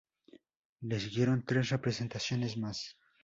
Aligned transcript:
Le 0.81 0.97
siguieron 0.99 1.43
tres 1.45 1.69
representaciones 1.69 2.57
más. 2.57 2.97